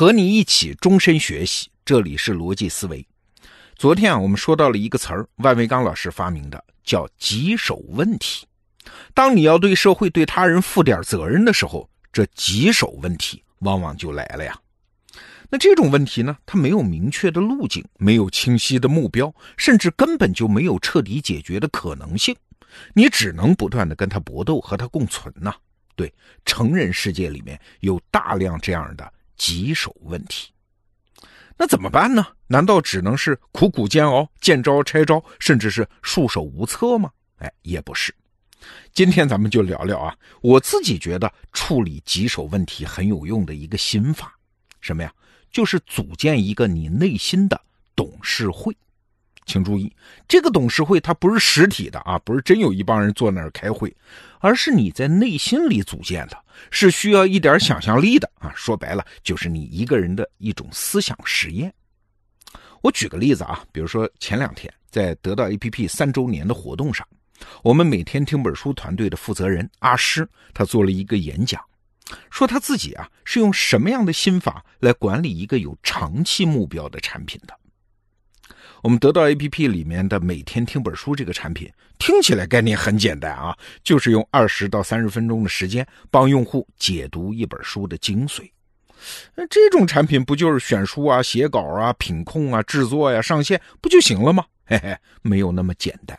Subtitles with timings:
[0.00, 3.06] 和你一起终身学习，这里是逻辑思维。
[3.76, 8.46] 昨天啊，我们说到了一个词儿，万维刚老师发明的，叫棘手问题。
[9.12, 14.58] 当你要对社会、对他人负点责任的时候，这棘手问题往往就来了呀。
[15.50, 22.34] 那这种问题呢，它没有明确的路径，没有清晰的目标，甚至根本就没有彻底解决的可能性。
[22.94, 25.54] 你只能不断的跟他搏斗，和他共存呐。
[25.94, 26.10] 对，
[26.46, 30.52] 成人世界里面有大量这样的棘手问题，
[31.56, 32.26] 那怎么办呢？
[32.46, 37.10] 难道只能是苦苦煎熬、见招拆招，甚至是束手无策吗？
[37.38, 38.14] 哎，也不是。
[38.92, 44.36] 今天咱们就聊聊啊，我自己觉得处理棘手问题很有用的一个心法，
[44.82, 45.10] 什么呀？
[45.50, 47.58] 就是组建一个你内心的
[47.96, 48.76] 董事会。
[49.50, 49.92] 请注意，
[50.28, 53.92] 这个董事会它不是实体的啊，不是真有一帮人坐那儿开会，
[54.38, 56.38] 而是你在内心里组建的，
[56.70, 58.52] 是需要一点想象力的啊。
[58.54, 61.74] 说白了，就是你一个人的一种思想实验。
[62.80, 67.04] 我举个例子啊，比如说前两天在得到 APP 三周年的活动上，
[67.64, 71.60] 我们每天听本书团队的负责人阿诗，他做了一个演讲，
[72.30, 77.59] 说他自己啊是用什么样的心法来管理一个有长期目标的产品的。
[78.82, 88.50] 我们得到 APP 里面的每天听本书这个产品，听起来概念很简单啊，就是用二十到三十分钟的时间帮用户解读一本书的精髓。
[89.34, 94.44] 那这种产品不就是选书啊、写稿啊、品控啊、制作呀、上线不就行了吗？
[94.64, 96.18] 嘿嘿，没有那么简单。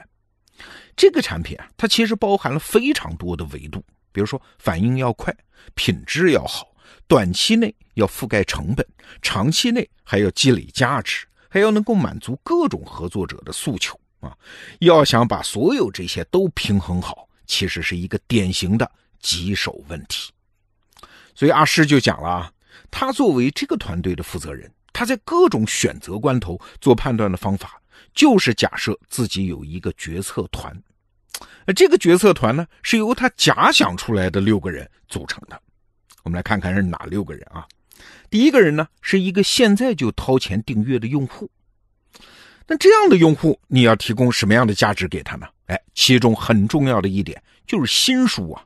[0.95, 5.35] 这个产品啊，它其实包含了非常多的维度，比如说反应要快、
[5.73, 6.67] 品质要好、
[7.07, 8.85] 短期内要覆盖成本、
[9.21, 11.25] 长期内还要积累价值。
[11.51, 14.33] 还要能够满足各种合作者的诉求啊！
[14.79, 20.31] 要想把所有这些都平衡好，其实是一个典型的棘手问题。
[21.35, 22.53] 所以阿诗就讲了啊，
[22.89, 27.81] 他作为这个团队的负责人，他在各种选择关头做判断的方法，
[28.13, 30.73] 就是假设自己有一个决策团。
[31.75, 35.61] 这个决策团呢，是由他假想出来的六个人组成的。
[36.23, 37.67] 我们来看看是哪六个人啊？
[38.31, 41.51] 第一个人呢，是一个现在就掏钱订阅的用户。
[42.65, 45.45] 那这样的用户，你要提供什么样的价值给他呢？
[45.65, 48.63] 哎，其中很重要的一点就是新书啊。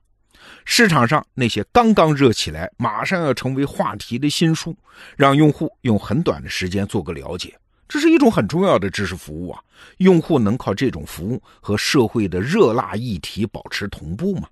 [0.66, 4.78] 市场上那些刚刚热起来、马上要成为话题的新书，
[5.18, 9.60] 让用户用很短的时间做个了解，这是一种很重要的知识服务啊。
[9.98, 14.48] 用户能靠这种服务和社会的热辣议题保持同步吗？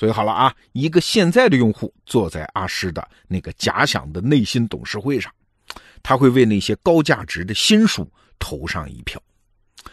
[0.00, 5.30] 所以好了啊，一个现在的用户坐在阿诗的那个假想的内心董事会上，
[6.02, 9.22] 他会为那些高价值的新书投上一票。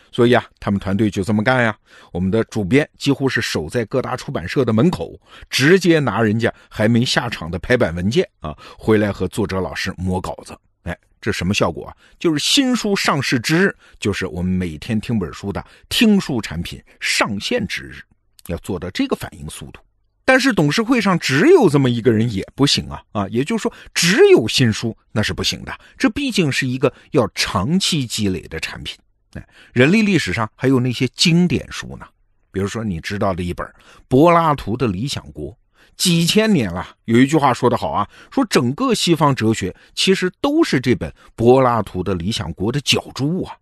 [0.09, 1.77] 所以啊，他们团队就这么干呀。
[2.13, 5.19] 我们的主编几乎是守在各大出版社的门口，
[5.49, 10.57] 直接拿人家还没下场的排版文件啊，回来和作者老师磨稿子。
[10.83, 11.93] 哎，这什么效果啊？
[12.17, 18.01] 就是新书上市之日，就是我们每天听本书的听书产品上线之日，
[18.47, 19.81] 要做到这个反应速度。
[20.27, 28.97] 但是董事会上只有这么一个人也不行啊啊，也就是说只有新书那是不行的，这毕竟是一个要长期积累的产品。
[29.35, 32.05] 哎，人类历史上还有那些经典书呢，
[32.51, 33.65] 比如说你知道的一本
[34.09, 35.51] 柏拉图的《理想国》，
[35.95, 36.85] 几千年了。
[37.05, 43.55] 有一句话说得好啊，说整个西方哲学其实都是这本柏拉图的《理想国》的脚注啊。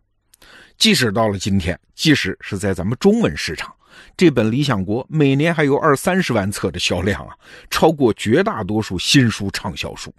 [0.78, 3.74] 即使到了今天，即使是在咱们中文市场。
[4.18, 7.34] 这本《理想国》每年还有二三十万册的销量啊，
[7.70, 10.14] 超过绝大多数新书畅销书。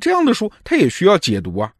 [0.00, 1.70] 这样的书，他也需要解读啊。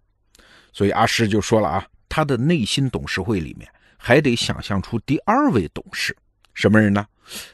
[0.73, 6.17] 所以阿诗就说了啊，他的内心董事会里面还得想象出第二位董事，
[6.53, 7.07] 什么人呢？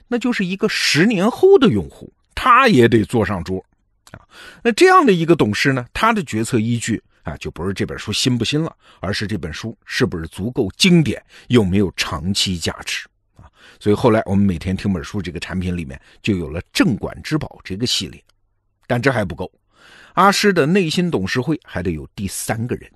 [0.09, 3.65] 那就是一个十年后的用户，他也得坐上桌
[4.11, 4.21] 啊。
[4.63, 13.05] 那这样的一个董事呢，他的决策依据啊，就不是这本书新不新了，而是这本书是不是足够经典，有没有长期价值
[13.35, 13.51] 啊。
[13.81, 18.23] 所以后来我们每天听本书这个产品里面就有了镇馆之宝这个系列，
[18.87, 19.51] 但这还不够，
[20.15, 22.89] 阿诗的内心董事会还得有第三个人，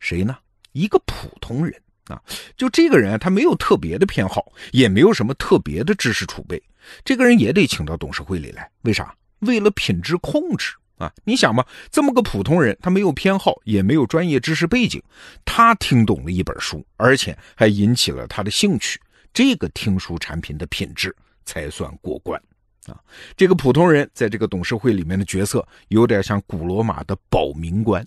[0.00, 0.34] 谁呢？
[0.72, 2.18] 一个普通人啊，
[2.56, 6.60] 就这个人他没有特别的偏好，也没有什么特别的知识储备，
[7.04, 9.14] 这个人也得请到董事会里来，为啥？
[9.40, 11.12] 为了品质控制啊！
[11.24, 15.02] 你想嘛，这么个普通人，他没有偏好，也没有专业知识背景，
[15.44, 19.00] 他听懂了一本书，而且还引起了他的兴趣。
[19.32, 21.14] 这个听书产品的品质
[21.44, 22.40] 才算过关
[22.86, 22.94] 啊！
[23.36, 28.06] 这个普通人在这个董事会里面的角色，有点像古罗马的保民官，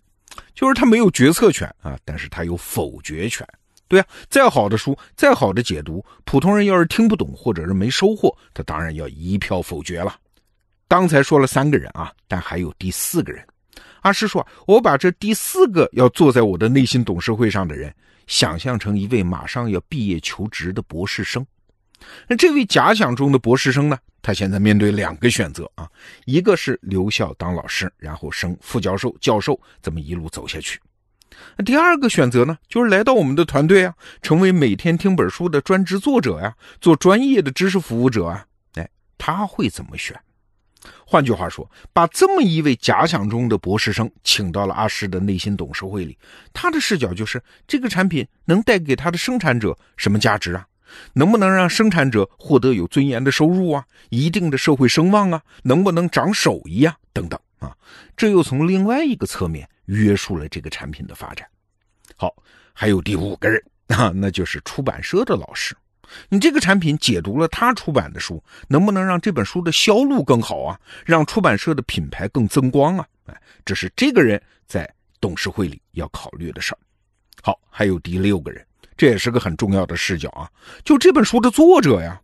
[0.53, 3.45] 就是他没有决策权啊，但是他有否决权。
[3.89, 10.13] 对啊，再好的书，再好的解读，普通人要是听不懂或者是没收获，他当然要一票否决了。
[10.87, 13.45] 刚才说了三个人啊，但还有第四个人，
[14.01, 17.93] 阿诗说：“我把这第四个要坐在我的内心董事会上的人，
[18.25, 21.45] 想象成一位马上要毕业求职的博士生。
[22.27, 23.97] 那这位假想中的博士生呢？
[24.21, 25.89] 他现在面对两个选择啊，
[26.25, 30.79] 一个是留校当老师，然后升副教授、教授，这么一路走下去。
[31.55, 38.45] 那第二个选择呢，就是来到我们的团队啊，成为每天听本书的专职作者呀，做专业的知识服务者啊。
[38.75, 40.17] 哎，他会怎么选？”
[41.09, 46.17] 换句话说，把这么一位假想中的博士生请到了阿诗的内心董事会里，
[46.51, 50.67] 他的视角就是这个产品能带给他的生产者什么价值啊？
[51.13, 53.85] 能不能让生产者获得有尊严的收入啊？
[54.09, 55.41] 一定的社会声望啊？
[55.63, 56.93] 能不能长手艺啊？
[57.13, 57.73] 等等啊？
[58.17, 61.47] 这又从另外一个侧面约束了这个产品的发展。
[62.17, 62.35] 好，
[62.73, 65.73] 还有第五个人啊，那就是出版社的老师。
[66.29, 70.79] 你这个产品解读了他出版的书，能不能让这本书的销路更好啊？
[71.05, 73.05] 让出版社的品牌更增光啊？
[73.25, 74.89] 哎，这是这个人在
[75.19, 76.77] 董事会里要考虑的事儿。
[77.41, 78.65] 好，还有第六个人，
[78.95, 80.49] 这也是个很重要的视角啊，
[80.83, 82.19] 就这本书的作者呀。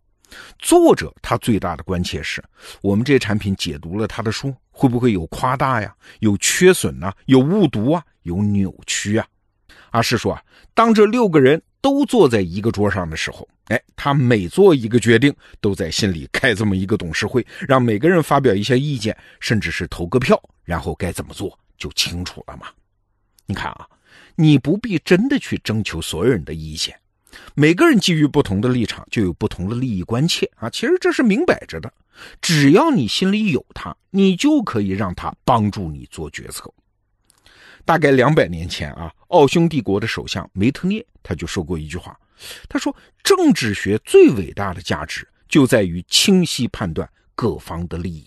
[0.58, 2.42] 作者他最大的关切是，
[2.82, 5.94] 我们这产品解读了他的书，会不会有夸大呀？
[6.20, 7.12] 有缺损呐？
[7.26, 8.02] 有误读啊？
[8.22, 9.26] 有扭曲啊？
[9.90, 10.42] 阿是说啊，
[10.74, 13.46] 当这六个人都坐在一个桌上的时候。
[13.68, 22.66] 哎，他每做一个决定，都在心里开这么一个董事会，让每个人发表一些意见，甚至是投个票，然后该怎么做就清楚了嘛。
[23.46, 23.88] 你看啊，
[24.36, 26.94] 你不必真的去征求所有人的意见，
[27.54, 30.68] 每个人基于不同的立场，就有不同的利益关切啊。
[30.68, 31.90] 其实这是明摆着的，
[32.42, 36.70] 只要你心里有他，你就可以让他帮助你做决策。
[37.86, 42.18] 大概两百年前啊，奥匈帝国的首相梅特涅他就说过一句话。
[42.68, 48.26] 他说：“政治学最伟大的价值就在于清晰判断各方的利益。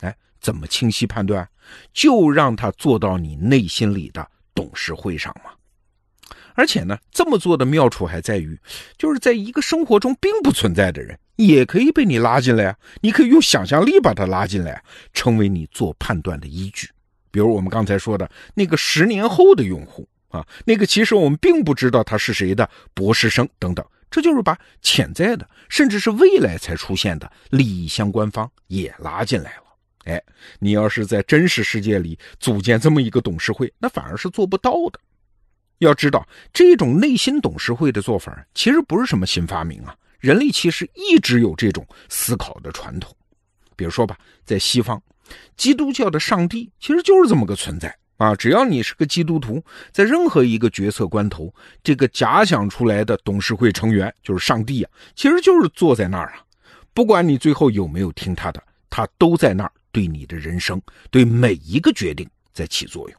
[0.00, 1.48] 哎，怎么清晰判断？
[1.92, 5.50] 就让他坐到你内心里的董事会上嘛。
[6.54, 8.58] 而且呢，这么做的妙处还在于，
[8.98, 12.76] 就是在一个生活中并不存在的人，也可以被你拉进来啊。
[13.00, 14.82] 你可以用想象力把他拉进来，
[15.12, 16.88] 成为你做判断的依据。
[17.30, 29.62] 比如我们刚才说的那个十年后的用户。”啊，那个其实我们并不知道他是谁的博士生等等，这就是把潜在的，甚至是未来才出现的利益相关方也拉进来了。
[30.04, 30.22] 哎，
[30.58, 34.98] 你要是在真实世界里组建这么一个董事会，那反而是做不到的。
[35.78, 43.14] 要知道，这种内心董事会的做法其实不是什么新发明啊，人类其实一直有这种思考的传统。
[43.76, 45.02] 比如说吧，在西方，
[45.56, 47.94] 基督教的上帝其实就是这么个存在。
[48.20, 51.52] 啊，只要你是个基督徒，在任何一个决策关头，
[51.82, 56.44] 这个假想出来的董事会成员就是上帝啊，其实就是坐在那儿啊，
[56.92, 60.78] 不管你最后有没有听他的，他都在那儿对你的人生、
[61.10, 63.18] 对每一个决定在起作用。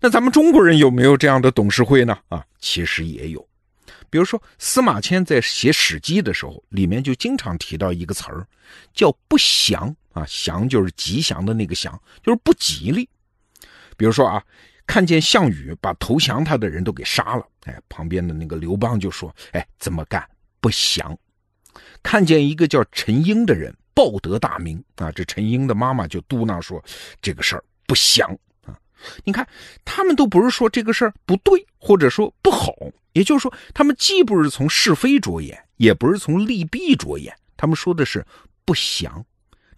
[0.00, 2.18] 那咱们中国人有没有这样的董事会呢？
[2.30, 3.46] 啊，其实也有，
[4.08, 8.46] 比如说司马迁在写《史记》的时候，里面就经常提到一个词儿，
[8.94, 11.92] 叫“不祥”啊，祥就是吉祥的那个祥，
[12.22, 13.06] 就是不吉利。
[13.96, 14.42] 比如说啊，
[14.86, 20.26] 看见项羽把投降他的人都给杀了，哎，旁边的那个刘邦就说：“哎，这么干
[20.60, 21.16] 不祥。”
[22.02, 26.82] 看见一个叫陈英的人报得大名啊，这陈英的妈妈就嘟囔说
[27.22, 28.28] ：“这个事儿不祥
[28.66, 28.76] 啊！”
[29.24, 29.46] 你看，
[29.84, 32.74] 他们都不是说这个事儿不对，或者说不好，
[33.12, 38.24] 也就是说，他们既不是从是非着眼，也不是从利弊着眼，他们说的是
[38.64, 39.24] 不祥。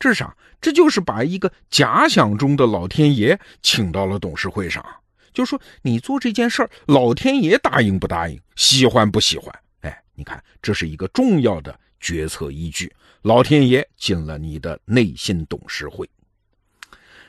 [0.05, 0.37] 这是啥？
[0.61, 4.85] 这就是把一个假想中的老天爷请到了董事会上，
[5.33, 9.51] 就说你做这件事儿，老天爷答应不答应，喜欢不喜欢？
[9.81, 12.95] 哎，你看，这是一个重要的决策依据。
[13.23, 16.07] 老天爷进了你的内心董事会。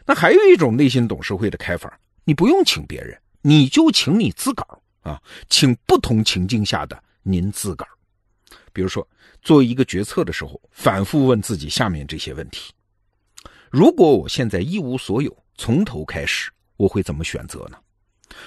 [0.06, 7.92] 那还有一种内心董事会的开法，你不用请别人，你就请你自个儿啊，请不同情境下的您自个儿。
[8.76, 9.08] 比如说，
[9.42, 12.74] 做一个决策的时候，反复问自己下面这些问题：
[13.72, 17.78] 如果我现在一无所有，从头开始，我会怎么选择呢？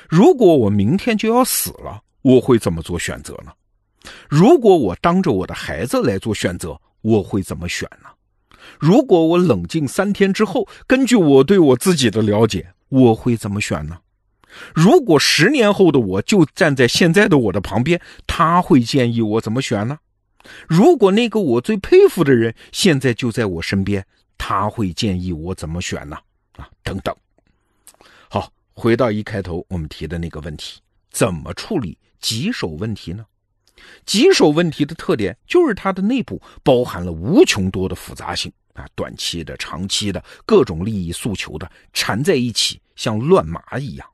[0.06, 3.52] 如果我明天就要死了，我会怎么做选择呢？
[4.28, 8.11] 如果我当着我的孩子来做选择，我会怎么选呢？
[8.78, 13.99] 如果我冷静三天之后，根据我对我自己的了解，我会怎么选呢？
[14.75, 19.99] 如果十年后的我就站在现在的我的旁边，他会建议我怎么选呢？
[20.69, 24.05] 如果那个我最佩服的人现在就在我身边，
[24.37, 26.17] 他会建议我怎么选呢？
[26.57, 27.14] 啊，等等。
[28.28, 33.25] 好，回到一开头我们提的那个问题，怎么处理棘手问题呢？
[34.05, 44.09] 棘手问题的特点就是它的内部包含了无穷多的复杂性啊，短期的、长期的各种利益诉求的缠在一起，像乱麻一样。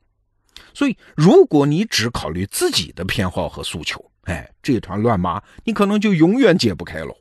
[0.73, 7.15] 所以，如果你只考虑自己的偏好和诉求，哎，这团乱麻你可能就永远解不开喽。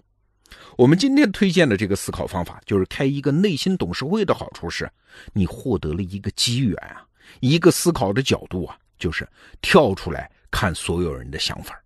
[0.77, 4.91] 我们今天推荐的这个思考方法，就是开一个内心董事会的好处是，
[5.33, 7.07] 你获得了一个机缘啊，
[7.41, 9.29] 一个思考的角度啊，就是
[9.63, 11.81] 跳出来看所有人的想法，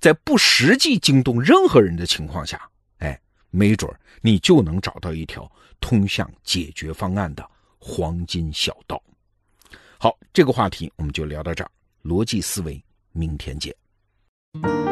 [0.00, 3.18] 在不实际惊动任何人的情况下，哎，
[3.50, 3.88] 没准
[4.20, 5.50] 你就能找到一条
[5.80, 7.48] 通向解决方案的
[7.78, 9.00] 黄金小道。
[9.98, 11.70] 好，这个话题我们就聊到这儿，
[12.02, 13.72] 逻辑思维，明天见。
[14.54, 14.91] thank you